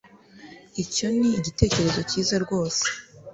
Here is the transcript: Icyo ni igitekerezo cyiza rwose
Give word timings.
Icyo 0.83 1.07
ni 1.17 1.29
igitekerezo 1.39 1.99
cyiza 2.09 2.35
rwose 2.43 2.85